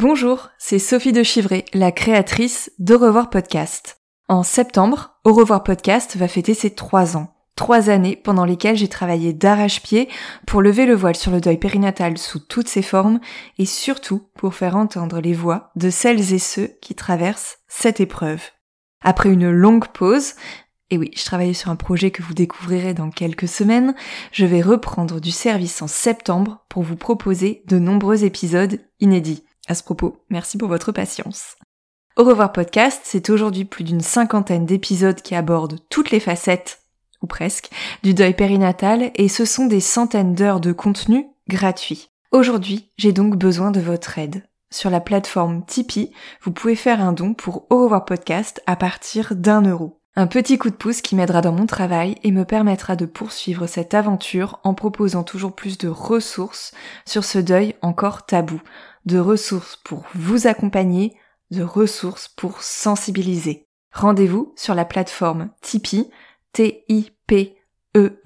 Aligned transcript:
Bonjour, 0.00 0.48
c'est 0.56 0.78
Sophie 0.78 1.12
de 1.12 1.22
Chivray, 1.22 1.66
la 1.74 1.92
créatrice 1.92 2.72
d'Au 2.78 2.96
revoir 2.96 3.28
podcast. 3.28 4.00
En 4.28 4.42
septembre, 4.42 5.18
Au 5.24 5.34
revoir 5.34 5.62
podcast 5.62 6.16
va 6.16 6.26
fêter 6.26 6.54
ses 6.54 6.74
trois 6.74 7.18
ans. 7.18 7.34
Trois 7.54 7.90
années 7.90 8.16
pendant 8.16 8.46
lesquelles 8.46 8.78
j'ai 8.78 8.88
travaillé 8.88 9.34
d'arrache-pied 9.34 10.08
pour 10.46 10.62
lever 10.62 10.86
le 10.86 10.94
voile 10.94 11.16
sur 11.16 11.30
le 11.30 11.42
deuil 11.42 11.58
périnatal 11.58 12.16
sous 12.16 12.38
toutes 12.38 12.68
ses 12.68 12.80
formes 12.80 13.20
et 13.58 13.66
surtout 13.66 14.30
pour 14.38 14.54
faire 14.54 14.74
entendre 14.74 15.20
les 15.20 15.34
voix 15.34 15.70
de 15.76 15.90
celles 15.90 16.32
et 16.32 16.38
ceux 16.38 16.70
qui 16.80 16.94
traversent 16.94 17.58
cette 17.68 18.00
épreuve. 18.00 18.40
Après 19.02 19.28
une 19.28 19.50
longue 19.50 19.88
pause, 19.88 20.32
et 20.88 20.96
oui, 20.96 21.10
je 21.14 21.26
travaillais 21.26 21.52
sur 21.52 21.70
un 21.70 21.76
projet 21.76 22.10
que 22.10 22.22
vous 22.22 22.32
découvrirez 22.32 22.94
dans 22.94 23.10
quelques 23.10 23.48
semaines, 23.48 23.94
je 24.32 24.46
vais 24.46 24.62
reprendre 24.62 25.20
du 25.20 25.30
service 25.30 25.82
en 25.82 25.88
septembre 25.88 26.64
pour 26.70 26.84
vous 26.84 26.96
proposer 26.96 27.62
de 27.66 27.78
nombreux 27.78 28.24
épisodes 28.24 28.80
inédits. 28.98 29.44
À 29.70 29.74
ce 29.76 29.84
propos, 29.84 30.16
merci 30.30 30.58
pour 30.58 30.66
votre 30.66 30.90
patience. 30.90 31.56
Au 32.16 32.24
revoir 32.24 32.50
podcast, 32.50 33.02
c'est 33.04 33.30
aujourd'hui 33.30 33.64
plus 33.64 33.84
d'une 33.84 34.00
cinquantaine 34.00 34.66
d'épisodes 34.66 35.22
qui 35.22 35.36
abordent 35.36 35.78
toutes 35.90 36.10
les 36.10 36.18
facettes, 36.18 36.80
ou 37.22 37.28
presque, 37.28 37.70
du 38.02 38.12
deuil 38.12 38.34
périnatal 38.34 39.12
et 39.14 39.28
ce 39.28 39.44
sont 39.44 39.66
des 39.66 39.78
centaines 39.78 40.34
d'heures 40.34 40.58
de 40.58 40.72
contenu 40.72 41.28
gratuit. 41.46 42.08
Aujourd'hui, 42.32 42.90
j'ai 42.96 43.12
donc 43.12 43.36
besoin 43.36 43.70
de 43.70 43.78
votre 43.78 44.18
aide. 44.18 44.42
Sur 44.72 44.90
la 44.90 44.98
plateforme 44.98 45.64
Tipeee, 45.64 46.12
vous 46.42 46.50
pouvez 46.50 46.74
faire 46.74 47.00
un 47.00 47.12
don 47.12 47.32
pour 47.32 47.68
Au 47.70 47.84
revoir 47.84 48.04
podcast 48.04 48.60
à 48.66 48.74
partir 48.74 49.36
d'un 49.36 49.62
euro. 49.62 50.00
Un 50.16 50.26
petit 50.26 50.58
coup 50.58 50.70
de 50.70 50.74
pouce 50.74 51.02
qui 51.02 51.14
m'aidera 51.14 51.40
dans 51.40 51.52
mon 51.52 51.66
travail 51.66 52.16
et 52.24 52.32
me 52.32 52.44
permettra 52.44 52.96
de 52.96 53.06
poursuivre 53.06 53.68
cette 53.68 53.94
aventure 53.94 54.58
en 54.64 54.74
proposant 54.74 55.22
toujours 55.22 55.54
plus 55.54 55.78
de 55.78 55.86
ressources 55.88 56.72
sur 57.06 57.22
ce 57.22 57.38
deuil 57.38 57.76
encore 57.80 58.26
tabou, 58.26 58.60
de 59.06 59.18
ressources 59.18 59.76
pour 59.84 60.04
vous 60.14 60.46
accompagner, 60.46 61.16
de 61.50 61.62
ressources 61.62 62.28
pour 62.28 62.62
sensibiliser. 62.62 63.66
Rendez-vous 63.92 64.52
sur 64.56 64.74
la 64.74 64.84
plateforme 64.84 65.50
Tipeee, 65.62 66.10
t 66.52 66.84
i 66.88 67.10
p 67.26 67.56
e 67.96 68.20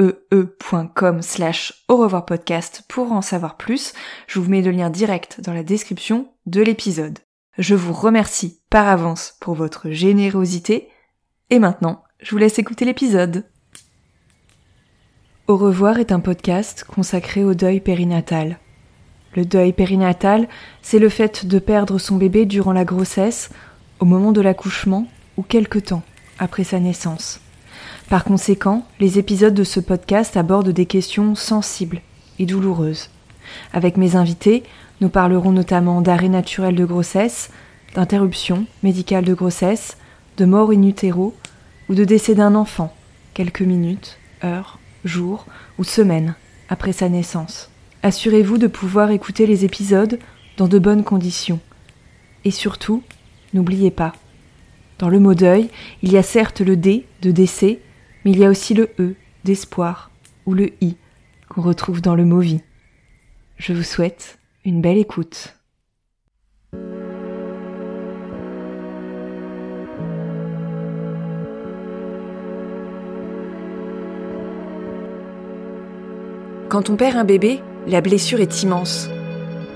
au 1.89 1.97
revoir 1.97 2.27
podcast 2.27 2.83
pour 2.89 3.12
en 3.12 3.22
savoir 3.22 3.56
plus. 3.56 3.94
Je 4.27 4.39
vous 4.39 4.50
mets 4.50 4.61
le 4.61 4.70
lien 4.70 4.91
direct 4.91 5.41
dans 5.41 5.55
la 5.55 5.62
description 5.62 6.28
de 6.47 6.61
l'épisode. 6.61 7.19
Je 7.56 7.75
vous 7.75 7.92
remercie 7.92 8.61
par 8.69 8.88
avance 8.88 9.36
pour 9.41 9.55
votre 9.55 9.91
générosité. 9.91 10.88
Et 11.50 11.59
maintenant, 11.59 12.05
je 12.20 12.33
vous 12.33 12.38
laisse 12.38 12.59
écouter 12.59 12.84
l'épisode. 12.84 13.44
Au 15.47 15.56
revoir 15.56 15.98
est 15.98 16.12
un 16.12 16.20
podcast 16.20 16.84
consacré 16.84 17.44
au 17.44 17.55
deuil 17.55 17.81
périnatal. 17.81 18.59
Le 19.34 19.44
deuil 19.44 19.72
périnatal, 19.72 20.48
c'est 20.82 20.98
le 20.98 21.08
fait 21.08 21.46
de 21.46 21.58
perdre 21.58 21.98
son 21.98 22.16
bébé 22.16 22.46
durant 22.46 22.72
la 22.72 22.84
grossesse, 22.84 23.50
au 23.98 24.04
moment 24.04 24.32
de 24.32 24.41
l'accouchement 24.41 25.06
ou 25.36 25.42
quelque 25.42 25.78
temps 25.78 26.02
après 26.38 26.64
sa 26.64 26.78
naissance. 26.78 27.41
Par 28.09 28.25
conséquent, 28.25 28.86
les 29.00 29.19
épisodes 29.19 29.54
de 29.54 29.64
ce 29.64 29.81
podcast 29.81 30.36
abordent 30.36 30.70
des 30.70 30.86
questions 30.86 31.34
sensibles 31.34 32.00
et 32.38 32.47
douloureuses. 32.47 33.10
Avec 33.72 33.97
mes 33.97 34.14
invités, 34.14 34.62
nous 35.00 35.09
parlerons 35.09 35.53
notamment 35.53 36.00
d'arrêt 36.00 36.28
naturel 36.28 36.76
de 36.76 36.84
grossesse, 36.84 37.50
d'interruption 37.94 38.66
médicale 38.82 39.25
de 39.25 39.34
grossesse, 39.34 39.97
de 40.36 40.44
mort 40.44 40.70
in 40.70 40.82
utero 40.82 41.34
ou 41.88 41.94
de 41.94 42.04
décès 42.04 42.34
d'un 42.34 42.54
enfant, 42.54 42.94
quelques 43.34 43.62
minutes, 43.62 44.19
heures, 44.44 44.78
jours 45.04 45.47
ou 45.78 45.84
semaines 45.84 46.34
après 46.69 46.92
sa 46.92 47.09
naissance. 47.09 47.70
Assurez-vous 48.04 48.59
de 48.59 48.66
pouvoir 48.66 49.12
écouter 49.12 49.47
les 49.47 49.65
épisodes 49.65 50.19
dans 50.59 50.69
de 50.69 50.78
bonnes 50.78 51.04
conditions. 51.04 51.59
Et 52.44 52.50
surtout, 52.50 53.03
n'oubliez 53.54 53.91
pas, 53.91 54.12
dans 54.98 55.09
le 55.09 55.19
mot 55.19 55.32
deuil, 55.32 55.70
il 56.03 56.12
y 56.12 56.19
a 56.19 56.22
certes 56.22 56.60
le 56.60 56.76
D 56.76 57.06
de 57.22 57.31
décès, 57.31 57.81
mais 58.22 58.32
il 58.32 58.38
y 58.38 58.44
a 58.44 58.50
aussi 58.50 58.75
le 58.75 58.91
E 59.00 59.15
d'espoir 59.44 60.10
ou 60.44 60.53
le 60.53 60.72
I 60.82 60.97
qu'on 61.48 61.62
retrouve 61.62 62.03
dans 62.03 62.15
le 62.15 62.26
mot 62.26 62.41
vie. 62.41 62.60
Je 63.56 63.72
vous 63.72 63.82
souhaite 63.82 64.38
une 64.66 64.82
belle 64.82 64.98
écoute. 64.98 65.56
Quand 76.69 76.91
on 76.91 76.97
perd 76.97 77.16
un 77.16 77.25
bébé, 77.25 77.62
la 77.87 78.00
blessure 78.00 78.41
est 78.41 78.62
immense. 78.62 79.11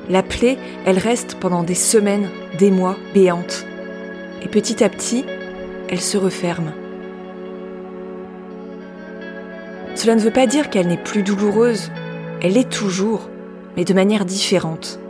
La 0.09 0.23
plaie, 0.23 0.57
elle 0.87 0.99
reste 0.99 1.37
pendant 1.39 1.63
des 1.63 1.75
semaines, 1.75 2.29
des 2.59 2.71
mois, 2.71 2.97
béante. 3.13 3.67
Et 4.43 4.49
petit 4.49 4.83
à 4.83 4.89
petit, 4.89 5.25
elle 5.89 6.01
se 6.01 6.17
referme. 6.17 6.73
Cela 9.95 10.15
ne 10.15 10.21
veut 10.21 10.31
pas 10.31 10.47
dire 10.47 10.71
qu'elle 10.71 10.87
n'est 10.87 10.97
plus 10.97 11.23
douloureuse. 11.23 11.91
Elle 12.41 12.57
est 12.57 12.71
toujours, 12.71 13.29
mais 13.77 13.85
de 13.85 13.95
manière 13.95 14.25
différente. 14.25 15.01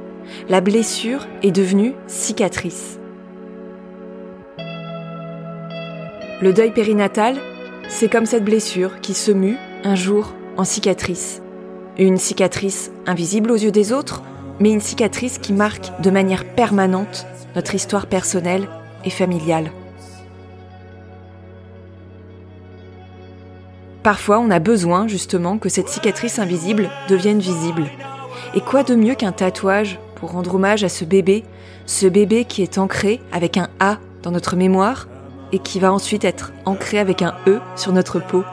La 0.48 0.60
blessure 0.60 1.26
est 1.42 1.52
devenue 1.52 1.94
cicatrice. 2.06 2.98
Le 6.40 6.52
deuil 6.52 6.72
périnatal, 6.72 7.36
c'est 7.88 8.08
comme 8.08 8.26
cette 8.26 8.44
blessure 8.44 9.00
qui 9.00 9.14
se 9.14 9.32
mue 9.32 9.56
un 9.84 9.94
jour 9.94 10.34
en 10.56 10.64
cicatrice. 10.64 11.42
Une 12.00 12.16
cicatrice 12.16 12.92
invisible 13.06 13.50
aux 13.50 13.56
yeux 13.56 13.72
des 13.72 13.92
autres, 13.92 14.22
mais 14.60 14.70
une 14.70 14.80
cicatrice 14.80 15.38
qui 15.38 15.52
marque 15.52 16.00
de 16.00 16.10
manière 16.10 16.44
permanente 16.44 17.26
notre 17.56 17.74
histoire 17.74 18.06
personnelle 18.06 18.68
et 19.04 19.10
familiale. 19.10 19.72
Parfois, 24.04 24.38
on 24.38 24.48
a 24.52 24.60
besoin 24.60 25.08
justement 25.08 25.58
que 25.58 25.68
cette 25.68 25.88
cicatrice 25.88 26.38
invisible 26.38 26.88
devienne 27.08 27.40
visible. 27.40 27.86
Et 28.54 28.60
quoi 28.60 28.84
de 28.84 28.94
mieux 28.94 29.16
qu'un 29.16 29.32
tatouage 29.32 29.98
pour 30.14 30.30
rendre 30.30 30.54
hommage 30.54 30.84
à 30.84 30.88
ce 30.88 31.04
bébé, 31.04 31.42
ce 31.86 32.06
bébé 32.06 32.44
qui 32.44 32.62
est 32.62 32.78
ancré 32.78 33.20
avec 33.32 33.56
un 33.56 33.68
A 33.80 33.98
dans 34.22 34.30
notre 34.30 34.54
mémoire 34.54 35.08
et 35.50 35.58
qui 35.58 35.80
va 35.80 35.92
ensuite 35.92 36.24
être 36.24 36.52
ancré 36.64 37.00
avec 37.00 37.22
un 37.22 37.34
E 37.48 37.58
sur 37.74 37.92
notre 37.92 38.20
peau? 38.20 38.44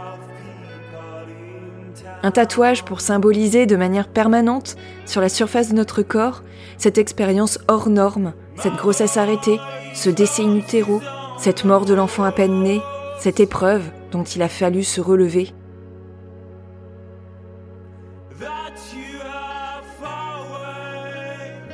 Un 2.24 2.32
tatouage 2.32 2.84
pour 2.84 3.02
symboliser 3.02 3.66
de 3.66 3.76
manière 3.76 4.08
permanente, 4.08 4.76
sur 5.06 5.22
la 5.22 5.30
surface 5.30 5.70
de 5.70 5.76
notre 5.76 6.02
corps, 6.02 6.44
cette 6.78 6.98
expérience 6.98 7.60
hors 7.68 7.90
norme, 7.90 8.34
cette 8.58 8.76
grossesse 8.76 9.18
arrêtée, 9.18 9.60
ce 9.94 10.10
décès 10.10 10.44
in 10.44 10.60
cette 11.38 11.66
mort 11.66 11.86
de 11.86 11.94
l'enfant 11.94 12.24
à 12.24 12.32
peine 12.32 12.64
né, 12.64 12.82
cette 13.20 13.40
épreuve 13.40 13.84
dont 14.12 14.24
il 14.24 14.42
a 14.42 14.50
fallu 14.50 14.84
se 14.84 15.02
relever. 15.02 15.50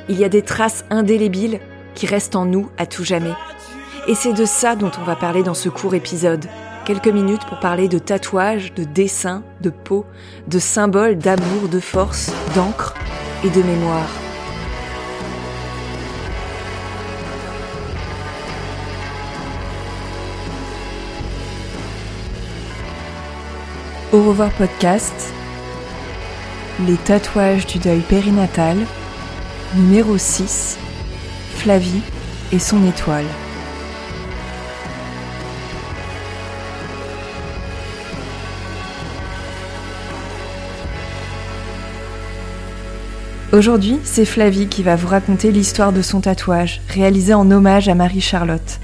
Il 0.08 0.18
y 0.18 0.24
a 0.24 0.28
des 0.28 0.42
traces 0.42 0.84
indélébiles 0.90 1.60
qui 1.94 2.06
restent 2.06 2.36
en 2.36 2.44
nous 2.44 2.68
à 2.76 2.86
tout 2.86 3.04
jamais. 3.04 3.34
Et 4.08 4.14
c'est 4.14 4.32
de 4.32 4.44
ça 4.44 4.74
dont 4.74 4.90
on 5.00 5.04
va 5.04 5.14
parler 5.14 5.42
dans 5.42 5.54
ce 5.54 5.68
court 5.68 5.94
épisode 5.94 6.46
quelques 6.84 7.08
minutes 7.08 7.44
pour 7.46 7.60
parler 7.60 7.88
de 7.88 7.98
tatouages, 7.98 8.74
de 8.74 8.84
dessins, 8.84 9.42
de 9.60 9.70
peau, 9.70 10.04
de 10.48 10.58
symboles 10.58 11.16
d'amour, 11.16 11.68
de 11.70 11.80
force, 11.80 12.32
d'encre 12.54 12.94
et 13.44 13.50
de 13.50 13.62
mémoire. 13.62 14.08
Au 24.12 24.22
revoir 24.22 24.50
podcast, 24.50 25.32
les 26.86 26.96
tatouages 26.96 27.66
du 27.66 27.78
deuil 27.78 28.00
périnatal, 28.00 28.76
numéro 29.74 30.18
6, 30.18 30.78
Flavie 31.54 32.02
et 32.52 32.58
son 32.58 32.86
étoile. 32.86 33.24
Aujourd'hui, 43.52 43.98
c'est 44.02 44.24
Flavie 44.24 44.66
qui 44.66 44.82
va 44.82 44.96
vous 44.96 45.08
raconter 45.08 45.52
l'histoire 45.52 45.92
de 45.92 46.00
son 46.00 46.22
tatouage, 46.22 46.80
réalisé 46.88 47.34
en 47.34 47.50
hommage 47.50 47.86
à 47.86 47.94
Marie-Charlotte. 47.94 48.80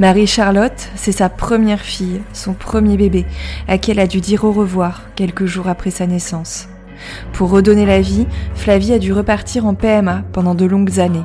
Marie-Charlotte, 0.00 0.90
c'est 0.96 1.12
sa 1.12 1.28
première 1.28 1.82
fille, 1.82 2.22
son 2.32 2.54
premier 2.54 2.96
bébé, 2.96 3.24
à 3.68 3.78
qui 3.78 3.92
elle 3.92 4.00
a 4.00 4.08
dû 4.08 4.20
dire 4.20 4.42
au 4.42 4.50
revoir 4.50 5.02
quelques 5.14 5.46
jours 5.46 5.68
après 5.68 5.92
sa 5.92 6.08
naissance. 6.08 6.66
Pour 7.32 7.50
redonner 7.50 7.86
la 7.86 8.00
vie, 8.00 8.26
Flavie 8.56 8.94
a 8.94 8.98
dû 8.98 9.12
repartir 9.12 9.64
en 9.64 9.74
PMA 9.74 10.24
pendant 10.32 10.56
de 10.56 10.64
longues 10.64 10.98
années. 10.98 11.22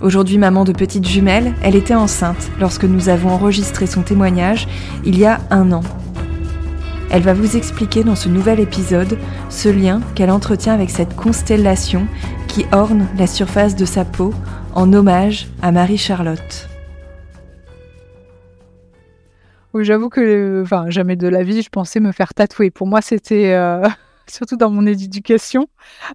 Aujourd'hui 0.00 0.38
maman 0.38 0.62
de 0.62 0.72
petites 0.72 1.08
jumelles, 1.08 1.54
elle 1.64 1.74
était 1.74 1.96
enceinte 1.96 2.52
lorsque 2.60 2.84
nous 2.84 3.08
avons 3.08 3.30
enregistré 3.30 3.88
son 3.88 4.02
témoignage 4.02 4.68
il 5.04 5.18
y 5.18 5.24
a 5.24 5.40
un 5.50 5.72
an 5.72 5.82
elle 7.14 7.22
va 7.22 7.32
vous 7.32 7.56
expliquer 7.56 8.02
dans 8.02 8.16
ce 8.16 8.28
nouvel 8.28 8.58
épisode 8.58 9.16
ce 9.48 9.68
lien 9.68 10.00
qu'elle 10.16 10.32
entretient 10.32 10.74
avec 10.74 10.90
cette 10.90 11.14
constellation 11.14 12.08
qui 12.48 12.66
orne 12.72 13.06
la 13.16 13.28
surface 13.28 13.76
de 13.76 13.84
sa 13.84 14.04
peau 14.04 14.34
en 14.74 14.92
hommage 14.92 15.46
à 15.62 15.70
Marie-Charlotte. 15.70 16.68
J'avoue 19.78 20.08
que, 20.08 20.64
jamais 20.88 21.14
de 21.14 21.28
la 21.28 21.44
vie, 21.44 21.62
je 21.62 21.68
pensais 21.68 22.00
me 22.00 22.10
faire 22.10 22.34
tatouer. 22.34 22.72
Pour 22.72 22.88
moi, 22.88 23.00
c'était 23.00 23.52
euh, 23.54 23.86
surtout 24.26 24.56
dans 24.56 24.70
mon 24.70 24.86
éducation, 24.86 25.68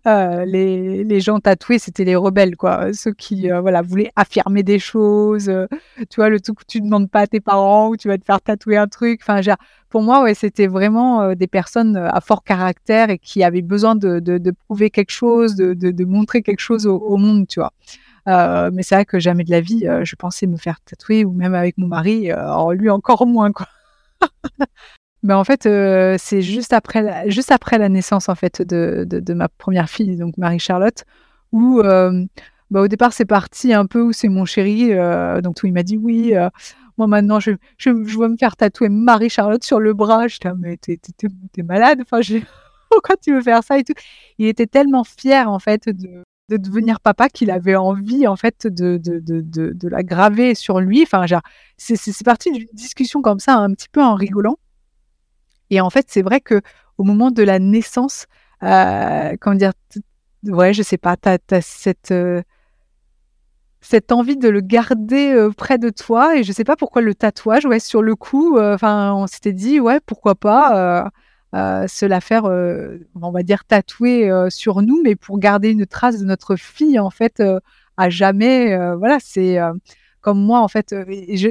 euh, 0.07 0.45
les, 0.45 1.03
les, 1.03 1.19
gens 1.21 1.39
tatoués, 1.39 1.79
c'était 1.79 2.03
les 2.03 2.15
rebelles, 2.15 2.56
quoi. 2.56 2.94
Ceux 2.94 3.13
qui, 3.13 3.51
euh, 3.51 3.61
voilà, 3.61 3.81
voulaient 3.81 4.11
affirmer 4.15 4.63
des 4.63 4.79
choses. 4.79 5.50
Euh, 5.50 5.67
tu 6.09 6.17
vois, 6.17 6.29
le 6.29 6.39
truc 6.39 6.61
où 6.61 6.63
tu 6.67 6.81
demandes 6.81 7.09
pas 7.09 7.21
à 7.21 7.27
tes 7.27 7.39
parents, 7.39 7.89
où 7.89 7.97
tu 7.97 8.07
vas 8.07 8.17
te 8.17 8.25
faire 8.25 8.41
tatouer 8.41 8.77
un 8.77 8.88
truc. 8.88 9.21
Enfin, 9.23 9.41
pour 9.89 10.01
moi, 10.01 10.23
ouais, 10.23 10.33
c'était 10.33 10.67
vraiment 10.67 11.33
des 11.35 11.47
personnes 11.47 11.97
à 11.97 12.21
fort 12.21 12.44
caractère 12.44 13.09
et 13.09 13.17
qui 13.17 13.44
avaient 13.44 13.61
besoin 13.61 13.95
de, 13.95 14.19
de, 14.19 14.51
prouver 14.67 14.89
quelque 14.89 15.11
chose, 15.11 15.56
de, 15.56 15.73
de 15.73 16.06
montrer 16.06 16.41
quelque 16.41 16.59
chose 16.59 16.85
au, 16.85 17.17
monde, 17.17 17.47
tu 17.47 17.59
vois. 17.59 17.73
mais 18.71 18.83
c'est 18.83 18.95
vrai 18.95 19.06
que 19.06 19.19
jamais 19.19 19.44
de 19.44 19.51
la 19.51 19.61
vie, 19.61 19.88
je 20.03 20.15
pensais 20.15 20.45
me 20.45 20.57
faire 20.57 20.79
tatouer, 20.85 21.25
ou 21.25 21.31
même 21.31 21.56
avec 21.56 21.77
mon 21.77 21.88
mari, 21.88 22.29
lui 22.73 22.89
encore 22.89 23.25
moins, 23.25 23.51
quoi. 23.51 23.67
Ben 25.24 25.36
en 25.36 25.44
fait, 25.44 25.66
euh, 25.66 26.16
c'est 26.18 26.42
juste 26.42 26.71
après, 26.71 27.01
la, 27.01 27.27
juste 27.27 27.51
après 27.51 27.77
la 27.77 27.89
naissance 27.89 28.30
en 28.30 28.36
fait 28.36 28.62
de, 28.62 29.06
de, 29.07 29.19
de 29.19 29.33
ma 29.33 29.50
première 29.50 29.89
fille, 29.89 30.16
donc 30.16 30.38
Marie-Charlotte, 30.38 31.04
où 31.51 31.81
euh, 31.81 32.25
bah, 32.71 32.81
au 32.81 32.88
départ 32.88 33.12
c'est 33.12 33.25
parti 33.25 33.74
un 33.74 33.86
peu 33.86 34.01
où 34.01 34.13
c'est 34.13 34.30
mon 34.30 34.45
chéri, 34.45 34.94
euh, 34.94 35.42
donc 35.42 35.56
tout 35.56 35.68
il 35.68 35.74
m'a 35.74 35.83
dit 35.83 35.98
oui, 35.98 36.36
euh, 36.36 36.50
moi 36.98 37.07
maintenant 37.07 37.39
je, 37.42 37.51
je, 37.77 37.89
je, 38.06 38.18
veux 38.18 38.30
me 38.30 38.38
faire 38.38 38.56
tatouer 38.56 38.88
Marie-Charlotte 38.89 39.63
sur 39.63 39.80
le 39.80 39.94
bras. 39.94 40.27
Je 40.27 40.38
dis 40.39 40.48
mais 40.57 40.77
t'es, 40.77 40.98
t'es, 40.98 41.27
t'es 41.51 41.63
malade, 41.63 42.00
enfin 42.01 42.21
pourquoi 42.89 43.18
tu 43.18 43.33
veux 43.33 43.42
faire 43.42 43.63
ça 43.63 43.77
et 43.77 43.83
tout. 43.83 43.94
Il 44.38 44.48
était 44.48 44.68
tellement 44.68 45.04
fier 45.04 45.51
en 45.51 45.60
fait 45.60 45.89
de, 45.89 46.24
de 46.50 46.57
devenir 46.57 47.00
papa 47.00 47.30
qu'il 47.30 47.51
avait 47.51 47.75
envie 47.75 48.27
en 48.27 48.36
fait 48.36 48.68
de, 48.68 48.98
de, 48.98 49.19
de, 49.19 49.42
de, 49.42 49.71
de 49.74 49.88
la 49.88 50.04
graver 50.04 50.56
sur 50.56 50.80
lui. 50.80 51.04
Enfin, 51.04 51.25
genre, 51.27 51.42
c'est, 51.77 51.95
c'est, 51.95 52.12
c'est 52.12 52.25
parti 52.25 52.51
d'une 52.51 52.68
discussion 52.74 53.21
comme 53.21 53.39
ça, 53.39 53.56
un 53.57 53.71
petit 53.74 53.89
peu 53.89 54.01
en 54.01 54.16
rigolant. 54.16 54.57
Et 55.69 55.81
en 55.81 55.89
fait, 55.89 56.06
c'est 56.10 56.21
vrai 56.21 56.42
que 56.42 56.62
au 56.98 57.04
moment 57.04 57.31
de 57.31 57.44
la 57.44 57.60
naissance, 57.60 58.25
euh, 58.63 59.36
comment 59.39 59.56
dire, 59.56 59.71
ouais, 60.44 60.74
je 60.74 60.83
sais 60.83 60.98
pas, 60.98 61.18
tu 61.18 61.30
as, 61.30 61.62
cette, 61.62 62.12
euh, 62.12 62.42
cette 63.81 64.12
envie 64.12 64.38
de 64.38 64.50
le 64.50 64.62
garder 64.62 65.31
euh, 65.31 65.51
près 65.51 65.77
de 65.77 65.89
toi. 65.89 66.38
Et 66.38 66.44
je 66.44 66.51
sais 66.51 66.63
pas 66.63 66.75
pourquoi 66.75 67.01
le 67.01 67.16
tatouage, 67.16 67.66
ouais, 67.66 67.80
sur 67.80 68.01
le 68.01 68.13
euh, 68.13 68.75
enfin, 68.75 69.13
on 69.13 69.27
s'était 69.27 69.54
dit, 69.54 69.80
ouais, 69.80 70.00
pourquoi 70.06 70.36
pas 70.36 71.10
se 71.54 72.06
la 72.06 72.21
faire, 72.21 72.45
on 72.45 73.31
va 73.31 73.44
dire, 73.44 73.66
tatouer 73.66 74.31
sur 74.50 74.81
nous, 74.81 75.01
mais 75.04 75.16
pour 75.16 75.39
garder 75.39 75.71
une 75.71 75.86
trace 75.86 76.19
de 76.19 76.25
notre 76.25 76.56
fille, 76.56 77.00
en 77.00 77.10
fait, 77.10 77.42
à 77.98 78.10
jamais. 78.10 78.77
voilà, 78.95 79.18
c'est 79.19 79.57
comme 80.21 80.39
moi, 80.39 80.60
en 80.60 80.68
fait, 80.68 80.94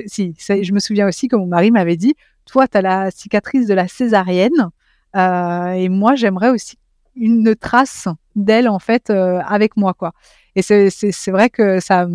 si, 0.06 0.34
je 0.38 0.72
me 0.72 0.78
souviens 0.78 1.08
aussi 1.08 1.26
que 1.26 1.36
mon 1.36 1.46
mari 1.46 1.70
m'avait 1.70 1.96
dit, 1.96 2.14
toi, 2.48 2.66
tu 2.66 2.78
as 2.78 2.82
la 2.82 3.10
cicatrice 3.10 3.66
de 3.66 3.74
la 3.74 3.86
césarienne. 3.86 4.70
Euh, 5.16 5.70
et 5.70 5.88
moi, 5.88 6.14
j'aimerais 6.16 6.50
aussi 6.50 6.76
une 7.14 7.54
trace 7.54 8.08
d'elle, 8.34 8.68
en 8.68 8.78
fait, 8.78 9.10
euh, 9.10 9.40
avec 9.46 9.76
moi, 9.76 9.94
quoi. 9.94 10.12
Et 10.56 10.62
c'est 10.62 11.30
vrai 11.30 11.50
que 11.50 11.78
ça. 11.78 12.06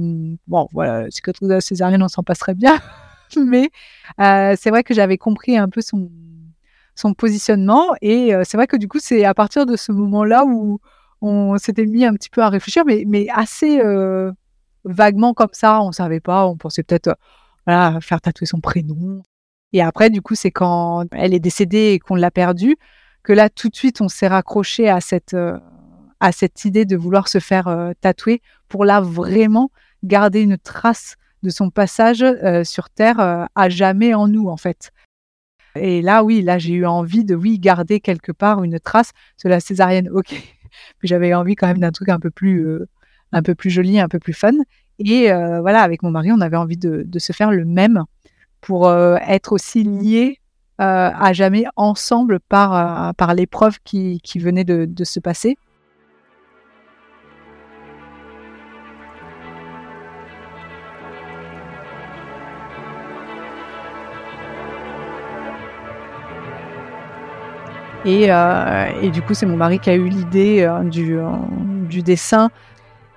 Bon, 0.48 0.68
voilà, 0.74 1.10
cicatrice 1.10 1.48
de 1.48 1.54
la 1.54 1.62
césarienne, 1.62 2.04
on 2.04 2.10
s'en 2.10 2.24
passerait 2.24 2.56
bien. 2.56 2.78
Mais 3.38 3.70
euh, 4.20 4.56
c'est 4.60 4.70
vrai 4.70 4.84
que 4.84 4.94
j'avais 4.94 5.18
compris 5.18 5.58
un 5.58 5.70
peu 5.70 5.82
son, 5.82 6.10
positionnement. 7.18 7.94
Et 8.02 8.34
c'est 8.44 8.58
vrai 8.58 8.68
que 8.68 8.78
du 8.78 8.88
coup, 8.88 9.00
c'est 9.00 9.24
à 9.24 9.34
partir 9.34 9.66
de 9.66 9.76
ce 9.76 9.92
moment-là 9.92 10.44
où 10.46 10.80
on 11.22 11.58
s'était 11.58 11.86
mis 11.86 12.06
un 12.06 12.14
petit 12.14 12.30
peu 12.30 12.42
à 12.42 12.50
réfléchir, 12.50 12.84
mais, 12.86 13.28
assez 13.34 13.82
vaguement 14.84 15.34
comme 15.34 15.54
ça. 15.54 15.82
On 15.82 15.92
savait 15.92 16.20
pas. 16.20 16.46
On 16.48 16.58
pensait 16.58 16.84
peut-être 16.84 17.16
faire 17.66 18.22
tatouer 18.22 18.46
son 18.46 18.60
prénom. 18.60 19.24
Et 19.74 19.82
après, 19.82 20.12
du 20.12 20.22
coup, 20.22 20.36
c'est 20.36 20.52
quand 20.52 21.06
elle 21.12 21.34
est 21.34 21.40
décédée 21.40 21.94
et 21.94 22.00
qu'on 22.00 22.16
l'a 22.16 22.32
perdue 22.32 22.78
que 23.24 23.34
là, 23.34 23.50
tout 23.50 23.70
de 23.70 23.76
suite, 23.76 24.02
on 24.02 24.08
s'est 24.08 24.28
raccroché 24.28 24.88
à 24.88 25.02
cette, 25.02 25.34
euh, 25.34 25.58
à 26.20 26.32
cette 26.32 26.66
idée 26.66 26.86
de 26.86 26.96
vouloir 26.96 27.28
se 27.28 27.40
faire 27.40 27.68
euh, 27.68 27.92
tatouer 28.00 28.42
pour 28.68 28.86
là 28.86 29.02
vraiment 29.02 29.72
garder 30.04 30.42
une 30.42 30.58
trace 30.58 31.16
de 31.42 31.50
son 31.50 31.70
passage 31.70 32.22
euh, 32.22 32.64
sur 32.64 32.90
Terre 32.90 33.48
à 33.56 33.70
jamais 33.70 34.14
en 34.14 34.28
nous, 34.28 34.48
en 34.48 34.58
fait. 34.58 34.92
Et 35.76 36.02
là, 36.02 36.24
oui, 36.24 36.44
là, 36.44 36.60
j'ai 36.60 36.74
eu 36.74 36.86
envie 36.86 37.26
de, 37.26 37.34
oui, 37.34 37.58
garder 37.58 38.00
quelque 38.00 38.32
part 38.32 38.64
une 38.64 38.80
trace. 38.80 39.12
sur 39.38 39.50
la 39.50 39.60
césarienne, 39.60 40.10
ok. 40.10 40.30
Puis 41.00 41.08
j'avais 41.08 41.34
envie 41.34 41.56
quand 41.56 41.68
même 41.68 41.80
d'un 41.80 41.92
truc 41.92 42.10
un 42.10 42.20
peu 42.20 42.30
plus, 42.30 42.80
un 43.32 43.42
peu 43.42 43.56
plus 43.56 43.70
joli, 43.70 44.00
un 44.00 44.08
peu 44.08 44.20
plus 44.20 44.34
fun. 44.34 44.54
Et 45.00 45.28
voilà, 45.28 45.82
avec 45.82 46.04
mon 46.04 46.12
mari, 46.12 46.32
on 46.32 46.42
avait 46.42 46.58
envie 46.58 46.78
de, 46.78 47.04
de 47.06 47.20
se 47.20 47.32
faire 47.32 47.52
le 47.52 47.66
même 47.66 48.04
pour 48.64 48.88
euh, 48.88 49.18
être 49.28 49.52
aussi 49.52 49.84
liés 49.84 50.40
euh, 50.82 51.12
à 51.14 51.34
jamais 51.34 51.66
ensemble 51.76 52.40
par, 52.40 53.10
euh, 53.10 53.14
par 53.14 53.34
l'épreuve 53.36 53.78
qui, 53.84 54.20
venait 54.38 54.64
de, 54.64 55.04
se 55.04 55.20
passer. 55.20 55.58
Et, 68.06 68.28
et, 69.02 69.12
du 69.12 69.22
coup, 69.22 69.34
c'est 69.34 69.46
mon 69.46 69.56
mari 69.56 69.80
qui 69.80 69.90
a 69.90 69.96
eu 69.96 70.10
l'idée 70.10 70.70
du, 70.92 71.18
du, 71.88 72.04
dessin. 72.04 72.50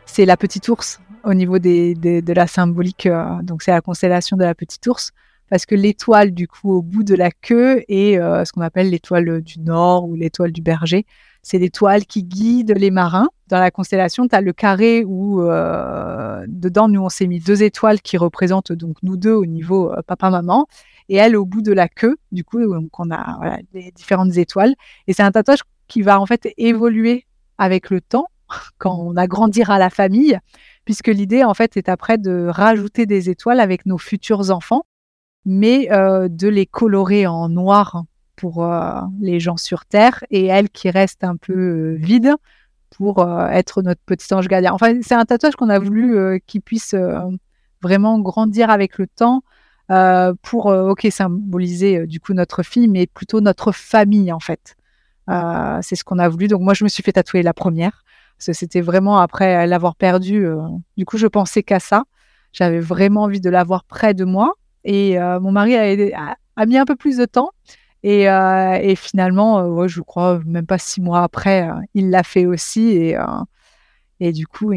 C'est 0.04 0.24
la 0.24 0.36
petite 0.36 0.68
ours 0.68 1.00
au 1.24 1.34
niveau 1.34 1.58
des, 1.58 1.94
de 1.94 2.32
la 2.32 2.46
symbolique. 2.46 3.08
donc, 3.42 3.62
c'est 3.62 3.72
la 3.72 3.80
constellation 3.80 4.36
de 4.36 4.44
la 4.44 4.54
petite 4.54 4.86
ours 4.86 5.12
parce 5.50 5.66
que 5.66 5.74
l'étoile 5.74 6.32
du 6.32 6.48
coup 6.48 6.72
au 6.72 6.82
bout 6.82 7.04
de 7.04 7.14
la 7.14 7.30
queue 7.30 7.84
est 7.88 8.18
euh, 8.18 8.44
ce 8.44 8.52
qu'on 8.52 8.62
appelle 8.62 8.90
l'étoile 8.90 9.40
du 9.40 9.60
Nord 9.60 10.08
ou 10.08 10.14
l'étoile 10.14 10.52
du 10.52 10.62
Berger. 10.62 11.06
C'est 11.42 11.58
l'étoile 11.58 12.06
qui 12.06 12.24
guide 12.24 12.74
les 12.76 12.90
marins. 12.90 13.28
Dans 13.46 13.60
la 13.60 13.70
constellation, 13.70 14.26
tu 14.26 14.34
as 14.34 14.40
le 14.40 14.52
carré 14.52 15.04
où 15.06 15.42
euh, 15.42 16.44
dedans, 16.48 16.88
nous, 16.88 17.00
on 17.00 17.08
s'est 17.08 17.28
mis 17.28 17.38
deux 17.38 17.62
étoiles 17.62 18.00
qui 18.00 18.16
représentent 18.16 18.72
donc 18.72 18.96
nous 19.04 19.16
deux 19.16 19.32
au 19.32 19.46
niveau 19.46 19.92
euh, 19.92 20.02
papa-maman. 20.04 20.66
Et 21.08 21.14
elle 21.14 21.36
au 21.36 21.44
bout 21.44 21.62
de 21.62 21.72
la 21.72 21.86
queue, 21.86 22.16
du 22.32 22.42
coup, 22.42 22.60
donc 22.60 22.98
on 22.98 23.12
a 23.12 23.60
les 23.72 23.92
différentes 23.92 24.36
étoiles. 24.36 24.74
Et 25.06 25.12
c'est 25.12 25.22
un 25.22 25.30
tatouage 25.30 25.60
qui 25.86 26.02
va 26.02 26.20
en 26.20 26.26
fait 26.26 26.52
évoluer 26.56 27.26
avec 27.58 27.90
le 27.90 28.00
temps 28.00 28.26
quand 28.78 28.98
on 28.98 29.16
agrandira 29.16 29.78
la 29.78 29.88
famille, 29.88 30.40
puisque 30.84 31.06
l'idée 31.06 31.44
en 31.44 31.54
fait 31.54 31.76
est 31.76 31.88
après 31.88 32.18
de 32.18 32.48
rajouter 32.48 33.06
des 33.06 33.30
étoiles 33.30 33.60
avec 33.60 33.86
nos 33.86 33.98
futurs 33.98 34.50
enfants 34.50 34.82
mais 35.46 35.88
euh, 35.92 36.28
de 36.28 36.48
les 36.48 36.66
colorer 36.66 37.26
en 37.26 37.48
noir 37.48 38.04
pour 38.34 38.64
euh, 38.64 39.00
les 39.20 39.40
gens 39.40 39.56
sur 39.56 39.86
Terre 39.86 40.24
et 40.28 40.46
elle 40.46 40.68
qui 40.68 40.90
reste 40.90 41.24
un 41.24 41.36
peu 41.36 41.54
euh, 41.54 41.94
vide 41.98 42.34
pour 42.90 43.26
être 43.50 43.82
notre 43.82 44.00
petit 44.06 44.32
ange 44.32 44.48
gardien. 44.48 44.72
Enfin, 44.72 45.00
c'est 45.02 45.14
un 45.14 45.26
tatouage 45.26 45.54
qu'on 45.54 45.68
a 45.68 45.78
voulu 45.78 46.40
qui 46.46 46.60
puisse 46.60 46.94
vraiment 47.82 48.18
grandir 48.20 48.70
avec 48.70 48.96
le 48.96 49.06
temps 49.06 49.42
pour, 50.40 50.66
ok, 50.66 51.06
symboliser 51.10 52.06
du 52.06 52.20
coup 52.20 52.32
notre 52.32 52.62
fille, 52.62 52.88
mais 52.88 53.06
plutôt 53.06 53.42
notre 53.42 53.70
famille 53.70 54.32
en 54.32 54.40
fait. 54.40 54.76
c'est 55.28 55.96
ce 55.96 56.04
qu'on 56.04 56.18
a 56.18 56.28
voulu. 56.28 56.48
Donc 56.48 56.62
moi, 56.62 56.72
je 56.72 56.84
me 56.84 56.88
suis 56.88 57.02
fait 57.02 57.12
tatouer 57.12 57.42
la 57.42 57.52
première. 57.52 58.02
C'était 58.38 58.80
vraiment 58.80 59.18
après 59.18 59.66
l'avoir 59.66 59.94
perdue. 59.94 60.46
du 60.96 61.04
coup, 61.04 61.18
je 61.18 61.26
pensais 61.26 61.62
qu'à 61.62 61.80
ça. 61.80 62.04
J'avais 62.52 62.80
vraiment 62.80 63.24
envie 63.24 63.42
de 63.42 63.50
l'avoir 63.50 63.84
près 63.84 64.14
de 64.14 64.24
moi. 64.24 64.54
Et 64.86 65.18
euh, 65.18 65.40
mon 65.40 65.50
mari 65.50 65.76
a, 65.76 66.66
mis 66.66 66.78
un 66.78 66.84
peu 66.84 66.94
plus 66.94 67.18
de 67.18 67.24
temps. 67.24 67.50
Et, 68.04 68.30
euh, 68.30 68.94
finalement, 68.94 69.58
euh, 69.58 69.88
je 69.88 70.00
crois, 70.00 70.40
même 70.46 70.64
pas 70.64 70.78
six 70.78 71.00
mois 71.00 71.24
après, 71.24 71.68
il 71.92 72.10
l'a 72.10 72.22
fait 72.22 72.46
aussi. 72.46 73.12
Et, 74.20 74.32
du 74.32 74.46
coup, 74.46 74.72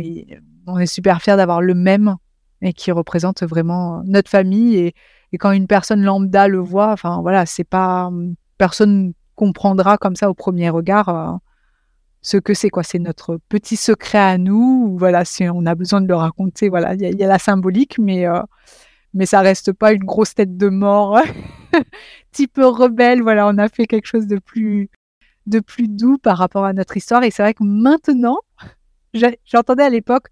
on 0.65 0.79
est 0.79 0.85
super 0.87 1.21
fiers 1.21 1.37
d'avoir 1.37 1.61
le 1.61 1.75
même 1.75 2.15
et 2.61 2.73
qui 2.73 2.91
représente 2.91 3.43
vraiment 3.43 4.01
notre 4.03 4.31
famille. 4.31 4.77
Et, 4.77 4.95
quand 5.37 5.51
une 5.51 5.67
personne 5.67 6.01
lambda 6.01 6.47
le 6.47 6.57
voit, 6.57 6.91
enfin 6.91 7.21
voilà, 7.21 7.45
c'est 7.45 7.63
pas 7.63 8.09
personne 8.57 9.13
comprendra 9.35 9.97
comme 9.97 10.15
ça 10.15 10.27
au 10.27 10.33
premier 10.33 10.71
regard 10.71 11.39
ce 12.21 12.37
que 12.37 12.55
c'est 12.55 12.71
quoi. 12.71 12.81
C'est 12.81 12.97
notre 12.97 13.37
petit 13.47 13.75
secret 13.75 14.17
à 14.17 14.37
nous. 14.39 14.97
voilà, 14.97 15.23
si 15.23 15.47
on 15.47 15.67
a 15.67 15.75
besoin 15.75 16.01
de 16.01 16.07
le 16.07 16.15
raconter, 16.15 16.67
voilà, 16.67 16.95
il 16.95 17.01
y, 17.01 17.23
a 17.23 17.27
la 17.27 17.37
symbolique, 17.37 17.99
mais 17.99 18.25
mais 19.13 19.25
ça 19.25 19.41
reste 19.41 19.73
pas 19.73 19.93
une 19.93 20.03
grosse 20.03 20.35
tête 20.35 20.57
de 20.57 20.69
mort, 20.69 21.19
type 22.31 22.57
rebelle. 22.57 23.21
Voilà, 23.21 23.47
on 23.47 23.57
a 23.57 23.69
fait 23.69 23.85
quelque 23.85 24.07
chose 24.07 24.27
de 24.27 24.37
plus 24.37 24.89
de 25.47 25.59
plus 25.59 25.87
doux 25.87 26.17
par 26.17 26.37
rapport 26.37 26.65
à 26.65 26.73
notre 26.73 26.95
histoire. 26.95 27.23
Et 27.23 27.31
c'est 27.31 27.41
vrai 27.41 27.53
que 27.53 27.63
maintenant, 27.63 28.37
j'entendais 29.45 29.83
à 29.83 29.89
l'époque, 29.89 30.27